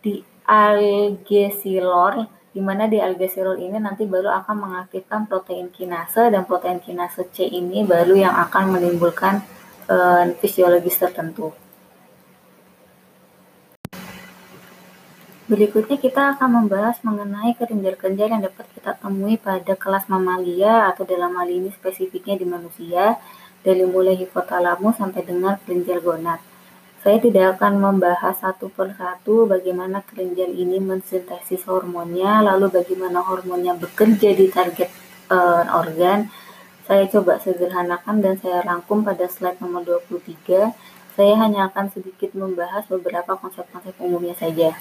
di 0.00 0.24
algesilor 0.48 2.26
mana 2.58 2.90
di 2.90 2.98
aldosterol 2.98 3.62
ini 3.62 3.78
nanti 3.78 4.10
baru 4.10 4.34
akan 4.42 4.56
mengaktifkan 4.66 5.30
protein 5.30 5.70
kinase 5.70 6.34
dan 6.34 6.42
protein 6.42 6.82
kinase 6.82 7.30
C 7.30 7.46
ini 7.46 7.86
baru 7.86 8.18
yang 8.18 8.34
akan 8.34 8.74
menimbulkan 8.74 9.38
uh, 9.86 10.26
fisiologis 10.42 10.98
tertentu. 10.98 11.54
Berikutnya 15.50 15.98
kita 15.98 16.38
akan 16.38 16.62
membahas 16.62 17.02
mengenai 17.02 17.58
kelenjar-kelenjar 17.58 18.30
yang 18.30 18.38
dapat 18.46 18.70
kita 18.70 18.94
temui 19.02 19.34
pada 19.34 19.74
kelas 19.74 20.06
mamalia 20.06 20.86
atau 20.94 21.02
dalam 21.02 21.34
hal 21.34 21.50
ini 21.50 21.74
spesifiknya 21.74 22.38
di 22.38 22.46
manusia 22.46 23.18
dari 23.66 23.82
mulai 23.82 24.14
hipotalamus 24.14 25.02
sampai 25.02 25.26
dengan 25.26 25.58
kelenjar 25.66 26.06
gonad. 26.06 26.38
Saya 27.02 27.18
tidak 27.18 27.58
akan 27.58 27.82
membahas 27.82 28.38
satu 28.38 28.70
persatu 28.70 29.50
bagaimana 29.50 30.06
kelenjar 30.06 30.54
ini 30.54 30.78
mensintesis 30.78 31.66
hormonnya, 31.66 32.46
lalu 32.46 32.70
bagaimana 32.70 33.18
hormonnya 33.18 33.74
bekerja 33.74 34.30
di 34.30 34.46
target 34.54 34.86
uh, 35.34 35.66
organ. 35.82 36.30
Saya 36.86 37.10
coba 37.10 37.42
sederhanakan 37.42 38.22
dan 38.22 38.38
saya 38.38 38.62
rangkum 38.62 39.02
pada 39.02 39.26
slide 39.26 39.58
nomor 39.58 39.82
23. 39.82 40.70
Saya 41.18 41.34
hanya 41.42 41.66
akan 41.74 41.90
sedikit 41.90 42.38
membahas 42.38 42.86
beberapa 42.86 43.34
konsep-konsep 43.34 43.98
umumnya 43.98 44.38
saja. 44.38 44.78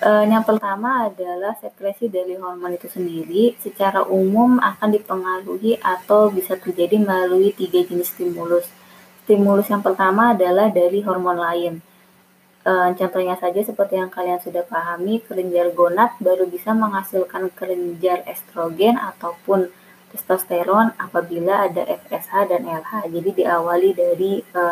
Uh, 0.00 0.24
yang 0.24 0.40
pertama 0.48 1.12
adalah 1.12 1.52
sekresi 1.60 2.08
dari 2.08 2.32
hormon 2.40 2.72
itu 2.72 2.88
sendiri 2.88 3.52
secara 3.60 4.00
umum 4.08 4.56
akan 4.56 4.96
dipengaruhi 4.96 5.76
atau 5.76 6.32
bisa 6.32 6.56
terjadi 6.56 6.96
melalui 6.96 7.52
tiga 7.52 7.84
jenis 7.84 8.16
stimulus 8.16 8.64
Stimulus 9.30 9.70
yang 9.70 9.78
pertama 9.78 10.34
adalah 10.34 10.74
dari 10.74 11.06
hormon 11.06 11.38
lain. 11.38 11.78
E, 12.66 12.72
contohnya 12.98 13.38
saja 13.38 13.62
seperti 13.62 13.94
yang 13.94 14.10
kalian 14.10 14.42
sudah 14.42 14.66
pahami, 14.66 15.22
kelenjar 15.22 15.70
gonad 15.70 16.18
baru 16.18 16.50
bisa 16.50 16.74
menghasilkan 16.74 17.54
kelenjar 17.54 18.26
estrogen 18.26 18.98
ataupun 18.98 19.70
testosteron 20.10 20.98
apabila 20.98 21.70
ada 21.70 21.86
FSH 21.86 22.50
dan 22.50 22.66
LH. 22.66 23.06
Jadi 23.06 23.30
diawali 23.38 23.90
dari 23.94 24.42
e, 24.42 24.62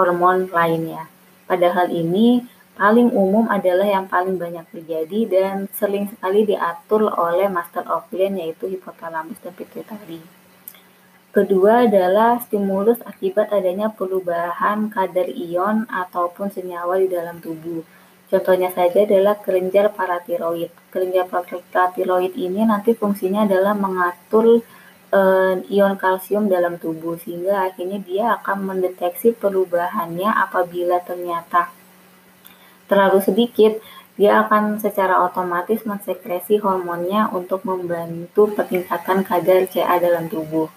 hormon 0.00 0.48
lainnya. 0.48 1.04
Padahal 1.44 1.92
ini 1.92 2.40
paling 2.74 3.14
umum 3.14 3.46
adalah 3.46 3.86
yang 3.86 4.10
paling 4.10 4.34
banyak 4.34 4.66
terjadi 4.74 5.20
dan 5.30 5.54
sering 5.70 6.10
sekali 6.10 6.42
diatur 6.42 7.06
oleh 7.06 7.46
master 7.46 7.86
of 7.86 8.06
gland 8.10 8.38
yaitu 8.38 8.66
hipotalamus 8.66 9.38
dan 9.38 9.54
pituitari. 9.54 10.18
Kedua 11.34 11.86
adalah 11.86 12.38
stimulus 12.46 13.02
akibat 13.02 13.50
adanya 13.50 13.90
perubahan 13.90 14.86
kadar 14.86 15.26
ion 15.26 15.82
ataupun 15.90 16.50
senyawa 16.50 16.98
di 17.02 17.10
dalam 17.10 17.42
tubuh. 17.42 17.82
Contohnya 18.30 18.70
saja 18.70 19.02
adalah 19.02 19.38
kelenjar 19.42 19.90
paratiroid. 19.94 20.70
Kelenjar 20.94 21.26
paratiroid 21.26 22.38
ini 22.38 22.62
nanti 22.62 22.94
fungsinya 22.94 23.50
adalah 23.50 23.74
mengatur 23.74 24.62
uh, 25.14 25.54
ion 25.70 25.94
kalsium 25.98 26.50
dalam 26.50 26.78
tubuh 26.78 27.18
sehingga 27.18 27.70
akhirnya 27.70 27.98
dia 28.02 28.24
akan 28.38 28.74
mendeteksi 28.74 29.34
perubahannya 29.34 30.30
apabila 30.30 31.02
ternyata 31.02 31.70
terlalu 32.94 33.18
sedikit 33.18 33.82
dia 34.14 34.46
akan 34.46 34.78
secara 34.78 35.26
otomatis 35.26 35.82
mensekresi 35.82 36.62
hormonnya 36.62 37.26
untuk 37.34 37.66
membantu 37.66 38.46
peningkatan 38.54 39.26
kadar 39.26 39.66
CA 39.66 39.98
dalam 39.98 40.30
tubuh. 40.30 40.70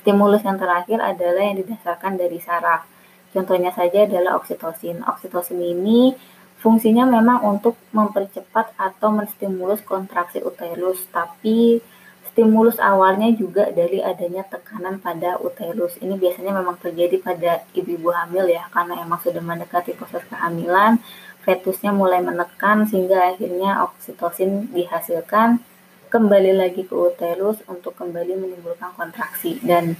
Stimulus 0.00 0.40
yang 0.40 0.56
terakhir 0.56 0.96
adalah 1.04 1.44
yang 1.44 1.60
didasarkan 1.60 2.16
dari 2.16 2.40
saraf. 2.40 2.88
Contohnya 3.36 3.68
saja 3.76 4.08
adalah 4.08 4.40
oksitosin. 4.40 5.04
Oksitosin 5.04 5.60
ini 5.60 6.16
fungsinya 6.56 7.04
memang 7.04 7.44
untuk 7.44 7.76
mempercepat 7.92 8.72
atau 8.80 9.12
menstimulus 9.12 9.84
kontraksi 9.84 10.40
uterus, 10.40 11.04
tapi 11.12 11.84
stimulus 12.32 12.80
awalnya 12.80 13.28
juga 13.36 13.68
dari 13.68 14.00
adanya 14.00 14.40
tekanan 14.48 14.98
pada 15.04 15.36
uterus. 15.36 16.00
Ini 16.00 16.16
biasanya 16.16 16.56
memang 16.56 16.80
terjadi 16.80 17.20
pada 17.20 17.60
ibu-ibu 17.76 18.08
hamil 18.08 18.48
ya, 18.48 18.64
karena 18.72 19.04
emang 19.04 19.20
sudah 19.20 19.44
mendekati 19.44 19.92
proses 19.92 20.24
kehamilan, 20.32 20.96
fetusnya 21.44 21.92
mulai 21.92 22.24
menekan 22.24 22.88
sehingga 22.88 23.36
akhirnya 23.36 23.84
oksitosin 23.84 24.72
dihasilkan 24.72 25.60
kembali 26.08 26.56
lagi 26.56 26.88
ke 26.88 26.92
uterus 26.96 27.60
untuk 27.68 27.96
kembali 27.96 28.36
menimbulkan 28.36 28.92
kontraksi 28.96 29.56
dan 29.64 29.96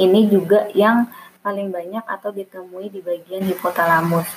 ini 0.00 0.24
juga 0.28 0.68
yang 0.72 1.08
paling 1.44 1.72
banyak 1.72 2.04
atau 2.04 2.32
ditemui 2.32 2.92
di 2.92 3.00
bagian 3.00 3.44
hipotalamus. 3.48 4.28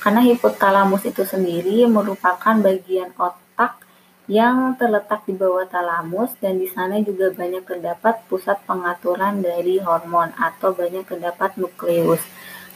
Karena 0.00 0.22
hipotalamus 0.24 1.02
itu 1.04 1.26
sendiri 1.26 1.84
merupakan 1.90 2.56
bagian 2.62 3.12
otak 3.18 3.78
yang 4.30 4.78
terletak 4.78 5.26
di 5.26 5.34
bawah 5.34 5.66
talamus 5.66 6.38
dan 6.38 6.54
di 6.62 6.70
sana 6.70 7.02
juga 7.02 7.34
banyak 7.34 7.66
terdapat 7.66 8.22
pusat 8.30 8.62
pengaturan 8.62 9.42
dari 9.42 9.82
hormon 9.82 10.30
atau 10.38 10.70
banyak 10.70 11.02
terdapat 11.02 11.58
nukleus. 11.58 12.22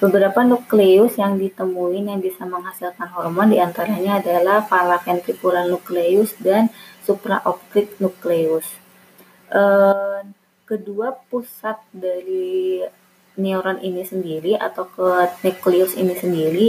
Beberapa 0.02 0.42
nukleus 0.42 1.14
yang 1.14 1.38
ditemui 1.38 2.02
yang 2.02 2.18
bisa 2.18 2.42
menghasilkan 2.42 3.06
hormon 3.14 3.54
di 3.54 3.62
antaranya 3.62 4.18
adalah 4.18 4.66
paraventricular 4.66 5.70
nukleus 5.70 6.34
dan 6.42 6.74
supraoptic 7.06 8.02
nukleus. 8.02 8.66
Kedua 10.66 11.14
pusat 11.30 11.78
dari 11.94 12.82
neuron 13.38 13.78
ini 13.78 14.02
sendiri 14.02 14.58
atau 14.58 14.90
ke 14.90 15.30
nukleus 15.46 15.94
ini 15.94 16.18
sendiri 16.18 16.68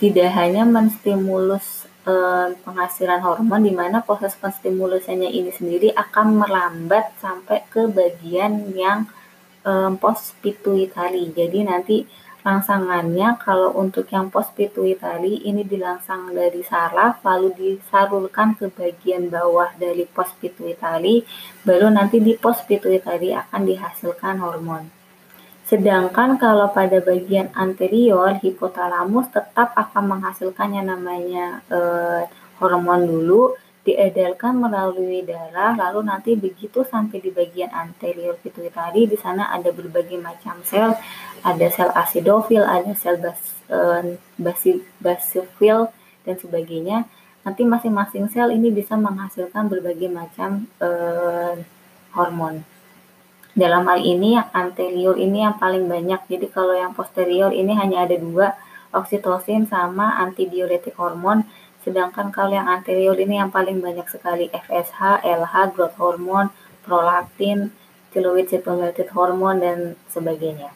tidak 0.00 0.32
hanya 0.40 0.64
menstimulus 0.64 1.81
uh, 2.06 2.54
penghasilan 2.64 3.20
hormon 3.20 3.62
di 3.66 3.74
mana 3.74 4.02
proses 4.02 4.34
penstimulusannya 4.38 5.30
ini 5.30 5.50
sendiri 5.50 5.90
akan 5.94 6.42
melambat 6.42 7.14
sampai 7.18 7.66
ke 7.68 7.86
bagian 7.90 8.72
yang 8.76 9.10
um, 9.66 9.98
post 9.98 10.38
pituitary. 10.40 11.30
Jadi 11.34 11.58
nanti 11.66 11.96
Rangsangannya 12.42 13.38
kalau 13.38 13.70
untuk 13.78 14.10
yang 14.10 14.26
post 14.26 14.50
pituitary 14.58 15.46
ini 15.46 15.62
dilangsang 15.62 16.34
dari 16.34 16.66
saraf 16.66 17.22
lalu 17.22 17.54
disalurkan 17.54 18.58
ke 18.58 18.66
bagian 18.66 19.30
bawah 19.30 19.70
dari 19.78 20.02
post 20.10 20.34
pituitary 20.42 21.22
baru 21.62 21.94
nanti 21.94 22.18
di 22.18 22.34
post 22.34 22.66
pituitary 22.66 23.30
akan 23.30 23.62
dihasilkan 23.62 24.42
hormon. 24.42 25.01
Sedangkan 25.72 26.36
kalau 26.36 26.68
pada 26.68 27.00
bagian 27.00 27.48
anterior 27.56 28.36
hipotalamus 28.44 29.32
tetap 29.32 29.72
akan 29.72 30.04
menghasilkan 30.04 30.76
yang 30.76 30.92
namanya 30.92 31.64
eh, 31.72 32.28
hormon 32.60 33.08
dulu 33.08 33.56
diedarkan 33.80 34.60
melalui 34.60 35.24
darah 35.24 35.72
lalu 35.72 36.04
nanti 36.04 36.36
begitu 36.36 36.84
sampai 36.84 37.24
di 37.24 37.32
bagian 37.32 37.72
anterior 37.72 38.36
pituitari 38.36 39.08
di 39.08 39.16
sana 39.16 39.48
ada 39.48 39.72
berbagai 39.72 40.20
macam 40.20 40.60
sel. 40.60 40.92
Ada 41.40 41.66
sel 41.72 41.88
asidofil 41.96 42.68
ada 42.68 42.92
sel 42.92 43.16
bas, 43.16 43.40
uh, 43.72 44.04
basi, 44.36 44.84
basofil 45.00 45.88
dan 46.28 46.36
sebagainya. 46.36 47.08
Nanti 47.48 47.64
masing-masing 47.64 48.28
sel 48.28 48.52
ini 48.52 48.68
bisa 48.68 48.94
menghasilkan 48.94 49.72
berbagai 49.72 50.12
macam 50.12 50.68
uh, 50.84 51.56
hormon 52.12 52.60
dalam 53.52 53.84
hal 53.84 54.00
ini 54.00 54.40
yang 54.40 54.48
anterior 54.56 55.16
ini 55.16 55.44
yang 55.44 55.60
paling 55.60 55.88
banyak 55.88 56.20
jadi 56.28 56.46
kalau 56.48 56.72
yang 56.72 56.96
posterior 56.96 57.52
ini 57.52 57.76
hanya 57.76 58.08
ada 58.08 58.16
dua 58.16 58.56
oksitosin 58.92 59.68
sama 59.68 60.20
antidiuretik 60.20 60.96
hormon 60.96 61.44
Sedangkan 61.82 62.30
kalau 62.30 62.54
yang 62.54 62.70
anterior 62.70 63.18
ini 63.18 63.42
yang 63.42 63.50
paling 63.50 63.82
banyak 63.82 64.06
sekali 64.06 64.46
FSH, 64.54 65.26
LH, 65.26 65.74
growth 65.74 65.98
hormone, 65.98 66.54
prolaktin, 66.86 67.74
thyroid 68.14 68.46
stimulated 68.46 69.10
hormone, 69.10 69.58
dan 69.58 69.78
sebagainya. 70.06 70.70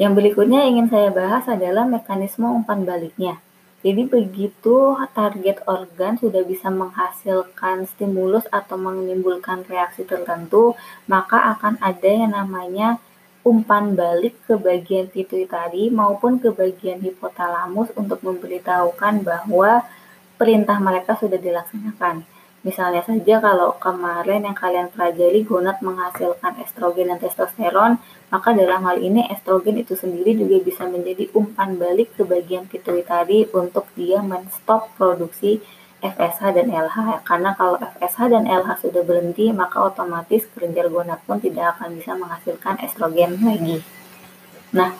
Yang 0.00 0.12
berikutnya 0.16 0.64
ingin 0.64 0.88
saya 0.88 1.12
bahas 1.12 1.44
adalah 1.44 1.84
mekanisme 1.84 2.48
umpan 2.48 2.88
baliknya. 2.88 3.44
Jadi 3.80 4.04
begitu 4.04 4.92
target 5.16 5.64
organ 5.64 6.20
sudah 6.20 6.44
bisa 6.44 6.68
menghasilkan 6.68 7.88
stimulus 7.88 8.44
atau 8.52 8.76
menimbulkan 8.76 9.64
reaksi 9.64 10.04
tertentu, 10.04 10.76
maka 11.08 11.56
akan 11.56 11.80
ada 11.80 12.10
yang 12.12 12.36
namanya 12.36 13.00
umpan 13.40 13.96
balik 13.96 14.36
ke 14.44 14.60
bagian 14.60 15.08
pituitari 15.08 15.88
maupun 15.88 16.36
ke 16.36 16.52
bagian 16.52 17.00
hipotalamus 17.00 17.88
untuk 17.96 18.20
memberitahukan 18.20 19.24
bahwa 19.24 19.88
perintah 20.36 20.76
mereka 20.76 21.16
sudah 21.16 21.40
dilaksanakan. 21.40 22.28
Misalnya 22.60 23.00
saja 23.00 23.40
kalau 23.40 23.80
kemarin 23.80 24.44
yang 24.44 24.52
kalian 24.52 24.92
pelajari 24.92 25.48
gonad 25.48 25.80
menghasilkan 25.80 26.60
estrogen 26.60 27.08
dan 27.08 27.16
testosteron, 27.16 27.96
maka 28.28 28.52
dalam 28.52 28.84
hal 28.84 29.00
ini 29.00 29.24
estrogen 29.32 29.80
itu 29.80 29.96
sendiri 29.96 30.36
juga 30.36 30.60
bisa 30.60 30.84
menjadi 30.84 31.32
umpan 31.32 31.80
balik 31.80 32.12
ke 32.20 32.22
bagian 32.28 32.68
pituitari 32.68 33.48
untuk 33.56 33.88
dia 33.96 34.20
menstop 34.20 34.92
produksi 35.00 35.64
FSH 36.00 36.56
dan 36.56 36.68
LH 36.72 37.24
karena 37.28 37.52
kalau 37.56 37.76
FSH 37.76 38.28
dan 38.32 38.44
LH 38.48 38.84
sudah 38.84 39.04
berhenti 39.04 39.52
maka 39.52 39.84
otomatis 39.84 40.48
kelenjar 40.52 40.88
gonad 40.88 41.20
pun 41.28 41.40
tidak 41.40 41.76
akan 41.76 41.96
bisa 41.96 42.16
menghasilkan 42.16 42.80
estrogen 42.80 43.40
lagi. 43.40 43.84
Nah, 44.72 44.96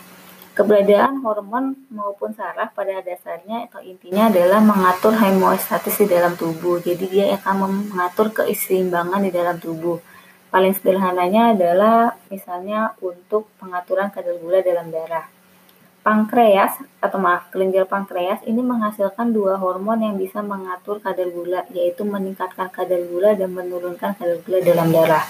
Keberadaan 0.60 1.24
hormon 1.24 1.72
maupun 1.88 2.36
saraf 2.36 2.76
pada 2.76 3.00
dasarnya 3.00 3.64
atau 3.64 3.80
intinya 3.80 4.28
adalah 4.28 4.60
mengatur 4.60 5.16
homeostatis 5.16 6.04
di 6.04 6.12
dalam 6.12 6.36
tubuh. 6.36 6.76
Jadi 6.84 7.08
dia 7.08 7.32
akan 7.40 7.88
mengatur 7.88 8.28
keseimbangan 8.28 9.24
di 9.24 9.32
dalam 9.32 9.56
tubuh. 9.56 9.96
Paling 10.52 10.76
sederhananya 10.76 11.56
adalah 11.56 12.12
misalnya 12.28 12.92
untuk 13.00 13.48
pengaturan 13.56 14.12
kadar 14.12 14.36
gula 14.36 14.60
dalam 14.60 14.92
darah. 14.92 15.32
Pankreas 16.04 16.76
atau 17.00 17.16
maaf 17.16 17.48
kelenjar 17.48 17.88
pankreas 17.88 18.44
ini 18.44 18.60
menghasilkan 18.60 19.32
dua 19.32 19.56
hormon 19.56 20.04
yang 20.04 20.20
bisa 20.20 20.44
mengatur 20.44 21.00
kadar 21.00 21.32
gula 21.32 21.64
yaitu 21.72 22.04
meningkatkan 22.04 22.68
kadar 22.68 23.00
gula 23.08 23.32
dan 23.32 23.48
menurunkan 23.56 24.12
kadar 24.12 24.36
gula 24.44 24.60
dalam 24.60 24.92
darah. 24.92 25.24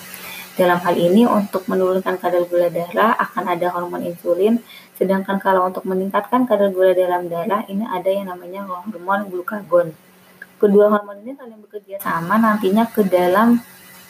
Dalam 0.58 0.82
hal 0.82 0.96
ini, 0.98 1.22
untuk 1.24 1.64
menurunkan 1.70 2.18
kadar 2.18 2.42
gula 2.50 2.68
darah 2.68 3.14
akan 3.16 3.44
ada 3.54 3.70
hormon 3.70 4.02
insulin, 4.02 4.58
sedangkan 4.98 5.38
kalau 5.38 5.70
untuk 5.70 5.86
meningkatkan 5.86 6.44
kadar 6.44 6.74
gula 6.74 6.90
dalam 6.92 7.30
darah, 7.30 7.62
ini 7.70 7.86
ada 7.86 8.10
yang 8.10 8.28
namanya 8.28 8.66
hormon 8.66 9.30
glukagon. 9.30 9.94
Kedua 10.60 10.92
hormon 10.92 11.22
ini 11.24 11.32
saling 11.38 11.60
bekerja 11.64 12.02
sama 12.02 12.36
nantinya 12.36 12.84
ke 12.90 13.06
dalam 13.06 13.62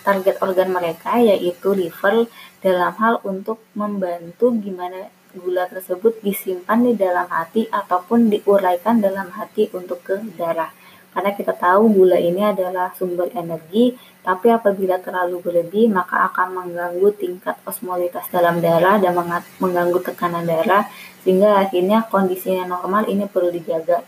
target 0.03 0.41
organ 0.41 0.73
mereka, 0.73 1.21
yaitu 1.21 1.77
liver, 1.77 2.27
dalam 2.65 2.93
hal 2.97 3.21
untuk 3.23 3.61
membantu 3.77 4.51
gimana 4.57 5.13
gula 5.31 5.71
tersebut 5.71 6.19
disimpan 6.27 6.83
di 6.83 6.99
dalam 6.99 7.31
hati 7.31 7.71
ataupun 7.71 8.33
diuraikan 8.33 8.99
dalam 8.99 9.31
hati 9.31 9.71
untuk 9.71 10.03
ke 10.03 10.19
darah. 10.35 10.75
Karena 11.11 11.35
kita 11.35 11.53
tahu 11.59 11.91
gula 11.91 12.15
ini 12.15 12.39
adalah 12.39 12.95
sumber 12.95 13.35
energi, 13.35 13.99
tapi 14.23 14.53
apabila 14.53 15.03
terlalu 15.03 15.43
berlebih 15.43 15.91
maka 15.91 16.31
akan 16.31 16.63
mengganggu 16.63 17.09
tingkat 17.19 17.59
osmolitas 17.67 18.31
dalam 18.31 18.63
darah 18.63 19.01
dan 19.03 19.17
mengganggu 19.59 19.99
tekanan 20.07 20.47
darah 20.47 20.87
sehingga 21.27 21.67
akhirnya 21.67 22.07
kondisinya 22.07 22.69
normal 22.69 23.11
ini 23.11 23.27
perlu 23.27 23.51
dijaga. 23.51 24.07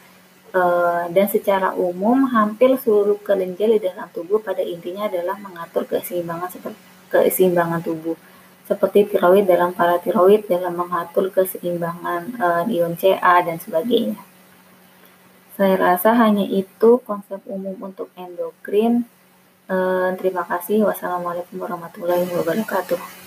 E, 0.53 0.63
dan 1.11 1.27
secara 1.33 1.73
umum 1.73 2.29
hampir 2.29 2.77
seluruh 2.77 3.19
kelenjar 3.25 3.73
di 3.73 3.81
dalam 3.81 4.07
tubuh 4.13 4.39
pada 4.39 4.61
intinya 4.61 5.09
adalah 5.09 5.41
mengatur 5.41 5.89
keseimbangan 5.89 6.53
keseimbangan 7.09 7.81
tubuh 7.81 8.15
seperti 8.69 9.11
tiroid 9.11 9.49
dalam 9.49 9.73
paratiroid 9.75 10.45
dalam 10.47 10.77
mengatur 10.77 11.33
keseimbangan 11.35 12.23
e, 12.37 12.47
ion 12.79 12.95
Ca 12.95 13.43
dan 13.43 13.59
sebagainya. 13.59 14.32
Saya 15.63 15.79
rasa 15.79 16.11
hanya 16.19 16.43
itu 16.43 16.99
konsep 17.07 17.39
umum 17.47 17.79
untuk 17.79 18.11
endokrin. 18.19 19.07
Eh, 19.71 20.11
terima 20.19 20.43
kasih. 20.43 20.83
Wassalamualaikum 20.83 21.55
warahmatullahi 21.55 22.27
wabarakatuh. 22.35 23.22